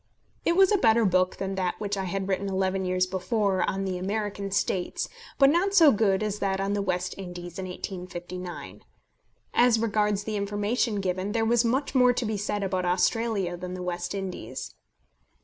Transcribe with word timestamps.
It 0.45 0.55
was 0.55 0.71
a 0.71 0.79
better 0.79 1.05
book 1.05 1.35
than 1.37 1.53
that 1.53 1.79
which 1.79 1.95
I 1.95 2.05
had 2.05 2.27
written 2.27 2.49
eleven 2.49 2.85
years 2.85 3.05
before 3.05 3.69
on 3.69 3.85
the 3.85 3.99
American 3.99 4.49
States, 4.49 5.07
but 5.37 5.51
not 5.51 5.75
so 5.75 5.91
good 5.91 6.23
as 6.23 6.39
that 6.39 6.59
on 6.59 6.73
the 6.73 6.81
West 6.81 7.13
Indies 7.19 7.59
in 7.59 7.65
1859. 7.65 8.83
As 9.53 9.77
regards 9.77 10.23
the 10.23 10.37
information 10.37 11.01
given, 11.01 11.33
there 11.33 11.45
was 11.45 11.63
much 11.63 11.93
more 11.93 12.13
to 12.13 12.25
be 12.25 12.35
said 12.35 12.63
about 12.63 12.83
Australia 12.83 13.55
than 13.55 13.75
the 13.75 13.83
West 13.83 14.15
Indies. 14.15 14.73